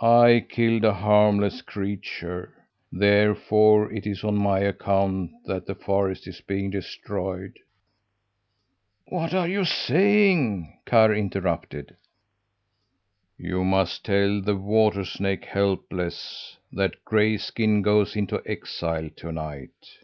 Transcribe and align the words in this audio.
I 0.00 0.46
killed 0.48 0.84
a 0.84 0.94
harmless 0.94 1.60
creature; 1.60 2.54
therefore 2.92 3.92
it 3.92 4.06
is 4.06 4.22
on 4.22 4.36
my 4.38 4.60
account 4.60 5.32
that 5.46 5.66
the 5.66 5.74
forest 5.74 6.28
is 6.28 6.40
being 6.40 6.70
destroyed." 6.70 7.58
"What 9.08 9.34
are 9.34 9.48
you 9.48 9.64
saying?" 9.64 10.78
Karr 10.86 11.12
interrupted. 11.12 11.96
"You 13.36 13.64
may 13.64 13.86
tell 14.04 14.40
the 14.40 14.54
water 14.56 15.04
snake, 15.04 15.46
Helpless, 15.46 16.58
that 16.70 17.04
Grayskin 17.04 17.82
goes 17.82 18.14
into 18.14 18.40
exile 18.46 19.10
to 19.16 19.32
night!" 19.32 19.98